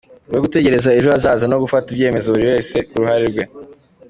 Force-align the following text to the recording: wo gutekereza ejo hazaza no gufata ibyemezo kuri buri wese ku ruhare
wo 0.31 0.39
gutekereza 0.43 0.89
ejo 0.97 1.07
hazaza 1.13 1.45
no 1.49 1.57
gufata 1.63 1.87
ibyemezo 1.89 2.27
kuri 2.29 2.39
buri 2.41 2.51
wese 2.53 2.75
ku 2.87 2.95
ruhare 3.01 3.41